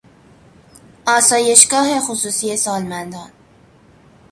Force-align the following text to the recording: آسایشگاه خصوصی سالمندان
آسایشگاه 1.07 1.99
خصوصی 1.99 2.57
سالمندان 2.57 3.31